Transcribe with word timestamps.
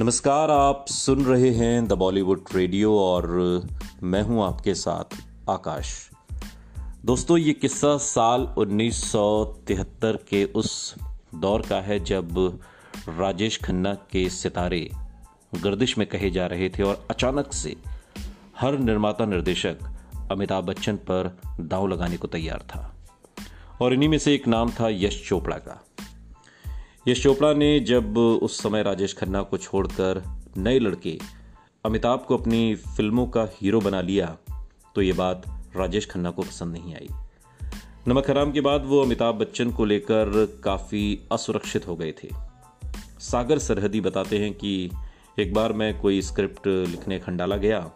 नमस्कार, 0.00 0.50
आप 0.50 0.84
सुन 0.88 1.24
रहे 1.24 1.50
हैं 1.50 1.88
द 1.88 1.92
बॉलीवुड 1.92 2.44
रेडियो 2.54 2.98
और 2.98 3.26
मैं 4.02 4.22
हूँ 4.22 4.44
आपके 4.44 4.74
साथ 4.74 5.16
आकाश। 5.50 6.10
दोस्तों, 7.04 7.38
ये 7.38 7.52
किस्सा 7.52 7.96
साल 7.96 8.54
1973 8.58 10.16
के 10.16 10.44
उस 10.44 10.94
दौर 11.34 11.62
का 11.62 11.80
है 11.80 12.04
जब 12.04 12.60
राजेश 13.08 13.60
खन्ना 13.64 13.94
के 13.94 14.30
सितारे 14.30 14.90
गर्दिश 15.54 15.98
में 15.98 16.06
कहे 16.06 16.30
जा 16.30 16.46
रहे 16.46 16.68
थे 16.68 16.82
और 16.82 17.06
अचानक 17.10 17.52
से 17.52 17.76
हर 18.60 18.78
निर्माता 18.78 19.26
निर्देशक 19.26 19.76
अमिताभ 20.32 20.64
बच्चन 20.64 20.96
पर 20.96 21.38
दांव 21.60 21.88
लगाने 21.88 22.16
को 22.16 22.28
तैयार 22.28 22.58
था। 22.58 22.94
और 23.80 23.94
इन्हीं 23.94 24.08
में 24.08 24.18
से 24.18 24.34
एक 24.34 24.48
नाम 24.48 24.70
था 24.70 24.88
यश 24.88 25.28
चोपड़ा 25.28 25.56
का। 25.56 25.84
यश 27.08 27.22
चोपड़ा 27.22 27.52
ने 27.52 27.80
जब 27.80 28.18
उस 28.18 28.62
समय 28.62 28.82
राजेश 28.82 29.14
खन्ना 29.14 29.42
को 29.42 29.58
छोड़कर 29.58 30.22
नए 30.56 30.78
लड़के 30.78 31.18
अमिताभ 31.86 32.24
को 32.28 32.36
अपनी 32.36 32.74
फ़िल्मों 32.74 33.26
का 33.26 33.48
हीरो 33.54 33.80
बना 33.80 34.00
लिया 34.00 34.36
तो 34.94 35.02
ये 35.02 35.12
बात 35.12 35.42
राजेश 35.76 36.06
खन्ना 36.06 36.30
को 36.30 36.42
पसंद 36.42 36.72
नहीं 36.72 36.94
आई। 36.94 37.08
नमक 38.08 38.30
हराम 38.30 38.52
के 38.52 38.60
बाद 38.60 38.84
वो 38.84 39.02
अमिताभ 39.02 39.34
बच्चन 39.34 39.70
को 39.70 39.84
लेकर 39.84 40.60
काफ़ी 40.64 41.28
असुरक्षित 41.32 41.88
हो 41.88 41.96
गए 41.96 42.14
थे। 42.24 42.28
सागर 43.20 43.58
सरहदी 43.58 44.00
बताते 44.00 44.38
हैं 44.38 44.54
कि 44.54 44.90
एक 45.38 45.54
बार 45.54 45.72
मैं 45.72 46.00
कोई 46.00 46.22
स्क्रिप्ट 46.22 46.66
लिखने 46.66 47.18
खंडाला 47.18 47.56
गया 47.56 47.90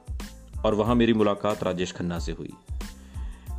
और 0.65 0.74
वहाँ 0.74 0.95
मेरी 0.95 1.12
मुलाकात 1.12 1.62
राजेश 1.62 1.93
खन्ना 1.93 2.18
से 2.18 2.32
हुई। 2.32 2.52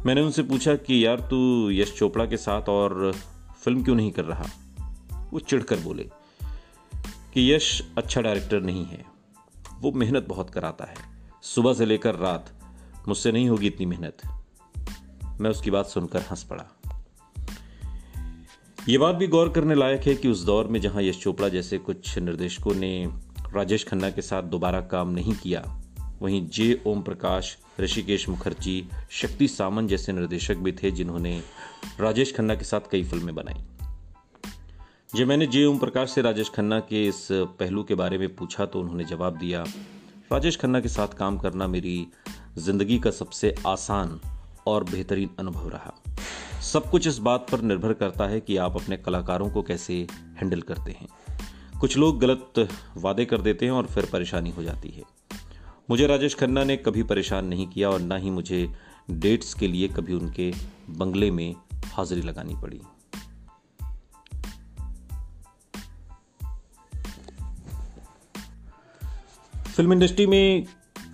मैंने 0.05 0.21
उनसे 0.21 0.43
पूछा 0.43 0.75
कि, 0.75 1.05
यार, 1.05 1.19
तू 1.19 1.69
यश 1.71 1.93
चोपड़ा 1.97 2.25
के 2.25 2.37
साथ 2.37 2.69
और 2.69 3.13
फ़िल्म 3.61 3.83
क्यों 3.83 3.95
नहीं 3.95 4.11
कर 4.11 4.25
रहा? 4.25 4.45
वो 5.33 5.39
चिढ़कर 5.39 5.79
बोले 5.79 6.03
कि 7.33 7.53
यश 7.53 7.81
अच्छा 7.97 8.21
डायरेक्टर 8.21 8.61
नहीं 8.61 8.85
है। 8.85 9.05
वो 9.79 9.91
मेहनत 9.91 10.25
बहुत 10.29 10.49
कराता 10.49 10.85
है। 10.85 10.95
सुबह 11.41 11.73
से 11.73 11.85
लेकर 11.85 12.15
रात 12.15 12.53
मुझसे 13.07 13.31
नहीं 13.31 13.49
होगी 13.49 13.67
इतनी 13.67 13.85
मेहनत। 13.85 14.17
मैं 15.41 15.49
उसकी 15.49 15.71
बात 15.71 15.85
सुनकर 15.85 16.21
हंस 16.21 16.43
पड़ा। 16.43 16.65
ये 18.89 18.97
बात 18.97 19.15
भी 19.15 19.27
गौर 19.27 19.49
करने 19.49 19.75
लायक 19.75 20.01
है 20.01 20.15
कि 20.15 20.27
उस 20.27 20.43
दौर 20.43 20.67
में 20.67 20.79
जहाँ 20.81 21.01
यश 21.01 21.19
चोपड़ा 21.19 21.49
जैसे 21.49 21.77
कुछ 21.77 22.17
निर्देशकों 22.17 22.75
ने 22.75 23.07
राजेश 23.53 23.87
खन्ना 23.87 24.09
के 24.09 24.21
साथ 24.21 24.43
दोबारा 24.43 24.81
काम 24.81 25.09
नहीं 25.09 25.33
किया, 25.33 25.81
वहीं 26.21 26.47
जे 26.47 26.83
ओम 26.87 27.01
प्रकाश, 27.01 27.57
ऋषिकेश 27.79 28.29
मुखर्जी, 28.29 28.89
शक्ति 29.09 29.47
सामन 29.47 29.87
जैसे 29.87 30.13
निर्देशक 30.13 30.55
भी 30.55 30.71
थे 30.71 30.91
जिन्होंने 30.91 31.41
राजेश 31.99 32.35
खन्ना 32.35 32.55
के 32.55 32.63
साथ 32.63 32.81
कई 32.91 33.03
फ़िल्में 33.03 33.35
बनाई। 33.35 33.63
जब 35.17 35.27
मैंने 35.27 35.45
जे 35.47 35.63
ओम 35.65 35.77
प्रकाश 35.77 36.09
से 36.09 36.21
राजेश 36.21 36.49
खन्ना 36.49 36.79
के 36.79 37.01
इस 37.07 37.27
पहलू 37.31 37.83
के 37.83 37.95
बारे 37.95 38.17
में 38.17 38.35
पूछा 38.35 38.65
तो 38.65 38.79
उन्होंने 38.79 39.03
जवाब 39.03 39.37
दिया, 39.37 39.63
राजेश 40.31 40.57
खन्ना 40.57 40.79
के 40.79 40.87
साथ 40.87 41.13
काम 41.17 41.37
करना 41.37 41.67
मेरी 41.67 41.95
ज़िंदगी 42.57 42.97
का 42.99 43.11
सबसे 43.11 43.53
आसान 43.67 44.19
और 44.67 44.83
बेहतरीन 44.83 45.29
अनुभव 45.39 45.69
रहा। 45.69 45.93
सब 46.63 46.89
कुछ 46.89 47.07
इस 47.07 47.17
बात 47.19 47.47
पर 47.51 47.61
निर्भर 47.61 47.93
करता 47.93 48.27
है 48.27 48.39
कि 48.39 48.57
आप 48.57 48.75
अपने 48.75 48.97
कलाकारों 48.97 49.49
को 49.49 49.61
कैसे 49.61 49.95
हैंडल 50.37 50.61
करते 50.61 50.91
हैं। 50.91 51.07
कुछ 51.79 51.97
लोग 51.97 52.19
गलत 52.19 52.67
वादे 52.97 53.25
कर 53.25 53.41
देते 53.41 53.65
हैं 53.65 53.71
और 53.71 53.85
फिर 53.85 54.09
परेशानी 54.11 54.49
हो 54.49 54.63
जाती 54.63 54.89
है। 54.89 55.03
मुझे 55.89 56.07
राजेश 56.07 56.35
खन्ना 56.35 56.63
ने 56.63 56.75
कभी 56.79 57.03
परेशान 57.05 57.45
नहीं 57.45 57.67
किया 57.67 57.89
और 57.89 58.01
ना 58.01 58.17
ही 58.17 58.31
मुझे 58.31 58.67
डेट्स 59.09 59.53
के 59.53 59.67
लिए 59.67 59.87
कभी 59.87 60.13
उनके 60.13 60.51
बंगले 60.89 61.31
में 61.31 61.55
हाजिरी 61.87 62.21
लगानी 62.21 62.55
पड़ी। 62.61 62.81
फ़िल्म 69.77 69.93
इंडस्ट्री 69.93 70.25
में 70.25 70.65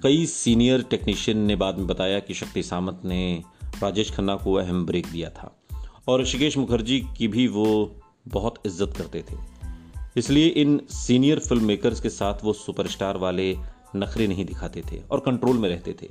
कई 0.04 0.26
सीनियर 0.26 0.82
टेक्नीशियन 0.82 1.38
ने 1.38 1.56
बाद 1.56 1.78
में 1.78 1.88
बताया 1.88 2.20
कि 2.20 2.34
शक्ति 2.34 2.62
सामंत 2.64 3.02
ने 3.06 3.44
राजेश 3.82 4.12
खन्ना 4.12 4.36
को 4.36 4.54
अहम 4.54 4.86
ब्रेक 4.86 5.08
दिया 5.08 5.30
था 5.30 5.52
और 6.08 6.22
ऋषिकेश 6.22 6.58
मुखर्जी 6.58 7.00
की 7.18 7.28
भी 7.28 7.48
वो 7.48 7.66
बहुत 8.28 8.62
इज़्ज़त 8.66 8.94
करते 8.98 9.24
थे। 9.32 9.36
इसलिए 10.18 10.48
इन 10.48 10.80
सीनियर 10.90 11.40
फ़िल्म 11.40 11.66
मेकर्स 11.66 12.02
के 12.02 12.10
साथ 12.10 12.44
वो 12.44 12.54
सुपरस्टार 12.54 13.18
वाले 13.18 13.56
नखरे 13.96 14.28
नहीं 14.28 14.46
दिखाते 14.46 14.84
थे 14.92 15.02
और 15.12 15.20
कंट्रोल 15.20 15.58
में 15.58 15.70
रहते 15.70 15.96
थे। 16.02 16.10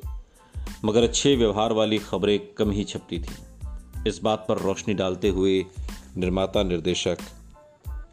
मगर 0.84 1.02
अच्छे 1.02 1.34
व्यवहार 1.36 1.72
वाली 1.72 1.98
खबरें 1.98 2.38
कम 2.54 2.70
ही 2.70 2.84
छपती 2.84 3.18
थी। 3.18 4.08
इस 4.08 4.20
बात 4.22 4.44
पर 4.48 4.58
रोशनी 4.58 4.94
डालते 4.94 5.28
हुए 5.28 5.64
निर्माता 6.16 6.62
निर्देशक 6.62 7.18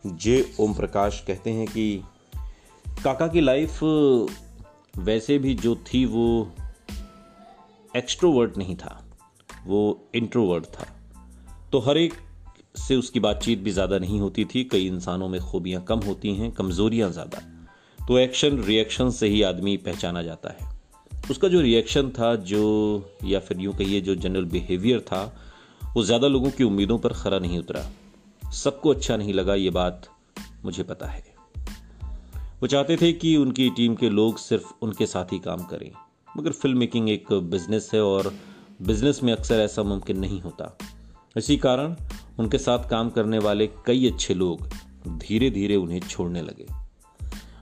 जे 0.05 0.53
ओम 0.59 0.73
प्रकाश 0.73 1.23
कहते 1.27 1.49
हैं 1.49 1.67
कि 1.67 2.01
काका 3.03 3.27
की 3.27 3.41
लाइफ 3.41 3.79
वैसे 4.99 5.37
भी 5.37 5.53
जो 5.55 5.75
थी 5.75 6.05
वो 6.05 6.51
एक्सट्रोवर्ट 7.93 8.57
नहीं 8.57 8.75
था, 8.75 9.03
वो 9.67 10.09
इंट्रोवर्ट 10.15 10.65
था। 10.65 10.87
तो 11.71 11.79
हर 11.79 11.97
एक 11.97 12.13
से 12.77 12.95
उसकी 12.95 13.19
बातचीत 13.19 13.59
भी 13.59 13.71
ज़्यादा 13.71 13.97
नहीं 13.99 14.19
होती 14.19 14.45
थी, 14.45 14.63
कई 14.63 14.87
इंसानों 14.87 15.29
में 15.29 15.39
खूबियाँ 15.41 15.83
कम 15.83 15.99
होती 15.99 16.33
हैं, 16.35 16.51
कमज़ोरियाँ 16.51 17.11
ज़्यादा। 17.11 17.41
तो 17.99 18.17
एक्शन 18.19 18.59
रिएक्शन 18.63 19.09
से 19.09 19.27
ही 19.27 19.41
आदमी 19.41 19.77
पहचाना 19.77 20.23
जाता 20.23 20.49
है। 20.49 20.69
उसका 21.31 21.47
जो 21.47 21.61
रिएक्शन 21.61 22.09
था, 22.09 22.35
जो, 22.35 23.09
या 23.23 23.39
फिर 23.39 23.59
यूँ 23.59 23.73
कहिए, 23.73 24.01
जो 24.01 24.15
जनरल 24.15 24.45
बिहेवियर 24.45 24.99
था, 24.99 25.23
वो 25.95 26.03
ज़्यादा 26.03 26.27
लोगों 26.27 26.51
की 26.51 26.63
उम्मीदों 26.63 26.97
पर 26.97 27.13
खरा 27.13 27.39
नहीं 27.39 27.59
उतरा। 27.59 27.89
सबको 28.53 28.89
अच्छा 28.89 29.17
नहीं 29.17 29.33
लगा, 29.33 29.55
ये 29.55 29.69
बात 29.69 30.09
मुझे 30.65 30.83
पता 30.83 31.07
है। 31.07 31.38
वो 32.61 32.67
चाहते 32.67 32.97
थे 32.97 33.13
कि 33.13 33.35
उनकी 33.35 33.69
टीम 33.69 33.95
के 33.95 34.09
लोग 34.09 34.37
सिर्फ़ 34.37 34.73
उनके 34.81 35.05
साथ 35.05 35.25
ही 35.25 35.39
काम 35.39 35.63
करें। 35.63 35.91
मगर 36.37 36.51
फ़िल्म 36.51 36.77
मेकिंग 36.77 37.09
एक 37.09 37.33
बिज़नेस 37.33 37.91
है 37.93 38.03
और 38.03 38.33
बिज़नेस 38.81 39.23
में 39.23 39.33
अक्सर 39.33 39.55
ऐसा 39.55 39.83
मुमकिन 39.83 40.19
नहीं 40.19 40.41
होता। 40.41 40.77
इसी 41.37 41.57
कारण 41.57 41.95
उनके 42.39 42.57
साथ 42.57 42.89
काम 42.89 43.09
करने 43.09 43.39
वाले 43.39 43.67
कई 43.67 44.11
अच्छे 44.11 44.33
लोग 44.33 44.67
धीरे 45.07 45.49
धीरे 45.49 45.75
उन्हें 45.75 45.99
छोड़ने 45.99 46.41
लगे। 46.41 46.67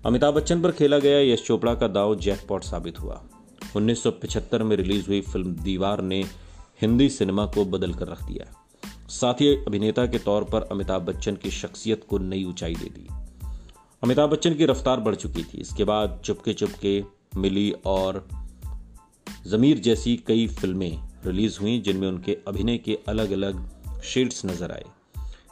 अमिताभ 0.05 0.33
बच्चन 0.33 0.61
पर 0.61 0.71
खेला 0.71 0.99
गया 0.99 1.19
यश 1.33 1.43
चोपड़ा 1.43 1.75
का 1.75 1.87
दाव 1.87 2.15
जैकपॉट 2.15 2.63
साबित 2.63 2.99
हुआ। 2.99 3.23
1975 3.75 4.63
में 4.63 4.75
रिलीज़ 4.75 5.07
हुई 5.07 5.21
फ़िल्म 5.21 5.55
दीवार 5.55 6.01
ने 6.01 6.23
हिंदी 6.81 7.09
सिनेमा 7.09 7.45
को 7.45 7.65
बदल 7.65 7.93
कर 7.93 8.07
रख 8.07 8.23
दिया। 8.23 8.65
साथ 9.09 9.33
ही 9.33 9.47
अभिनेता 9.47 10.05
के 10.05 10.19
तौर 10.19 10.43
पर 10.43 10.61
अमिताभ 10.61 11.01
बच्चन 11.01 11.35
की 11.35 11.51
शख्सियत 11.51 12.05
को 12.09 12.17
नई 12.17 12.43
ऊंचाई 12.43 12.75
दे 12.75 12.89
दी। 12.89 13.26
अमिताभ 14.03 14.29
बच्चन 14.29 14.53
की 14.53 14.65
रफ्तार 14.65 14.99
बढ़ 14.99 15.15
चुकी 15.15 15.43
थी। 15.43 15.57
इसके 15.57 15.83
बाद 15.83 16.21
चुपके 16.25 16.53
चुपके 16.53 17.03
मिली 17.37 17.71
और 17.85 18.27
ज़मीर 19.47 19.77
जैसी 19.77 20.15
कई 20.27 20.47
फ़िल्में 20.47 21.01
रिलीज़ 21.25 21.59
हुई, 21.59 21.79
जिनमें 21.79 22.07
उनके 22.07 22.37
अभिनय 22.47 22.77
के 22.77 22.97
अलग 23.07 23.31
अलग 23.31 24.01
शेड्स 24.03 24.45
नज़र 24.45 24.71
आए। 24.71 24.83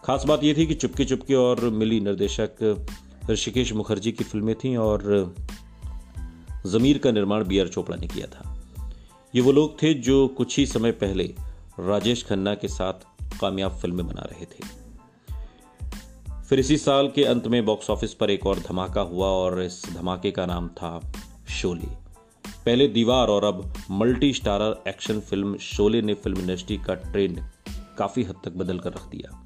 खास 0.06 0.24
बात 0.24 0.44
यह 0.44 0.58
थी 0.58 0.68
कि 0.68 0.74
चुपके 0.74 1.06
चुपके 1.06 1.34
और 1.34 1.70
मिली 1.70 2.00
निर्देशक 2.00 2.86
ऋषिकेश 3.30 3.74
मुखर्जी 3.74 4.12
की 4.12 4.24
फ़िल्में 4.24 4.56
थीं 4.56 4.78
और 4.78 5.36
ज़मीर 6.66 6.98
का 6.98 7.12
निर्माण 7.12 7.44
बी 7.44 7.60
आर 7.60 7.68
चोपड़ा 7.68 7.98
ने 7.98 8.08
किया 8.08 8.28
था। 8.28 8.56
ये 9.36 9.42
वो 9.42 9.52
लोग 9.52 9.82
थे 9.84 9.94
जो 9.94 10.28
कुछ 10.28 10.58
ही 10.58 10.66
समय 10.66 10.92
पहले 10.92 11.34
राजेश 11.80 12.24
खन्ना 12.24 12.56
के 12.56 12.68
साथ 12.68 12.94
कामयाब 13.42 13.72
फ़िल्में 13.72 14.08
बना 14.08 14.22
रहे 14.22 14.46
थे। 14.46 14.85
फिर 16.50 16.60
इसी 16.60 16.78
साल 16.78 17.08
के 17.08 17.24
अंत 17.24 17.48
में 17.48 17.66
बॉक्स 17.66 17.90
ऑफ़िस 17.90 18.14
पर 18.14 18.30
एक 18.30 18.46
और 18.46 18.60
धमाका 18.60 19.02
हुआ 19.02 19.28
और 19.28 19.62
इस 19.62 19.82
धमाके 19.94 20.32
का 20.32 20.46
नाम 20.46 20.68
था 20.68 21.12
शोले। 21.50 21.88
पहले 22.66 22.88
दीवार 22.88 23.28
और 23.28 23.44
अब 23.44 23.74
multi 23.92 24.32
starrer 24.34 24.84
action 24.88 25.20
film 25.20 25.58
Sholay 25.58 26.02
ने 26.02 26.14
फ़िल्म 26.14 26.40
इंडस्ट्री 26.40 26.78
का 26.78 26.94
ट्रेंड 26.94 27.40
काफ़ी 27.98 28.24
हद 28.24 28.36
तक 28.46 28.52
बदल 28.52 28.80
कर 28.80 28.94
रख 28.94 29.08
दिया। 29.10 29.42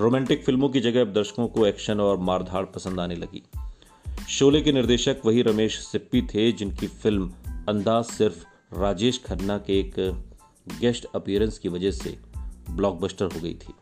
रोमांटिक 0.00 0.44
फ़िल्मों 0.44 0.68
की 0.68 0.80
जगह 0.80 1.00
अब 1.00 1.12
दर्शकों 1.12 1.46
को 1.48 1.66
एक्शन 1.66 2.00
और 2.00 2.18
मारधाड़ 2.18 2.64
पसंद 2.64 3.00
आने 3.00 3.16
लगी। 3.16 3.42
शोले 4.28 4.60
के 4.60 4.72
निर्देशक 4.72 5.20
वही 5.24 5.42
रमेश 5.42 5.78
सिप्पी 5.78 6.22
थे 6.22 6.50
जिनकी 6.52 6.86
फ़िल्म 6.86 7.32
अंदाज 7.68 8.04
सिर्फ़ 8.04 8.44
राजेश 8.78 9.22
खन्ना 9.26 9.58
के 9.58 9.78
एक 9.80 9.94
गेस्ट 10.80 11.06
अपीयरेंस 11.14 11.58
की 11.58 11.68
वजह 11.68 11.90
से 11.90 12.18
ब्लॉकबस्टर 12.70 13.24
हो 13.24 13.40
गई 13.40 13.54
थी। 13.54 13.74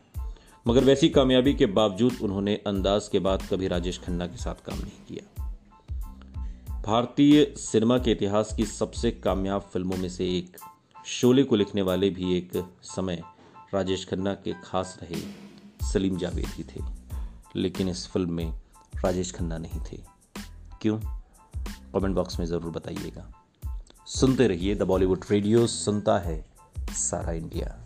मगर 0.66 0.84
वैसी 0.84 1.08
कामयाबी 1.08 1.54
के 1.54 1.66
बावजूद 1.66 2.18
उन्होंने 2.22 2.54
अंदाज 2.66 3.08
के 3.08 3.18
बाद 3.18 3.42
कभी 3.50 3.68
राजेश 3.68 3.98
खन्ना 3.98 4.26
के 4.26 4.36
साथ 4.36 4.54
काम 4.54 4.78
नहीं 4.78 5.06
किया। 5.08 5.42
भारतीय 6.82 7.54
सिनेमा 7.56 7.98
के 7.98 8.12
इतिहास 8.12 8.54
की 8.56 8.64
सबसे 8.64 9.10
कामयाब 9.10 9.60
फ़िल्मों 9.60 9.96
में 9.96 10.08
से 10.08 10.38
एक, 10.38 10.56
शोले 11.06 11.42
को 11.42 11.56
लिखने 11.56 11.82
वाले 11.82 12.10
भी 12.10 12.38
एक 12.38 12.70
समय 12.82 13.22
राजेश 13.74 14.08
खन्ना 14.08 14.34
के 14.34 14.54
खास 14.64 14.98
रहे 15.02 15.20
सलीम 15.92 16.16
जावेद 16.16 16.46
ही 16.46 16.64
थे। 16.64 16.80
लेकिन 17.56 17.88
इस 17.88 18.08
फ़िल्म 18.08 18.32
में 18.32 18.52
राजेश 19.04 19.32
खन्ना 19.32 19.58
नहीं 19.58 19.80
थे। 19.92 19.96
क्यों? 20.80 20.98
कमेंट 21.92 22.14
बॉक्स 22.14 22.38
में 22.38 22.46
ज़रूर 22.46 22.72
बताइएगा। 22.72 23.44
सुनते 24.06 24.48
रहिए 24.48 24.74
द 24.74 24.82
बॉलीवुड 24.82 25.24
रेडियो, 25.30 25.66
सुनता 25.66 26.18
है 26.18 26.44
सारा 26.90 27.32
इंडिया। 27.32 27.81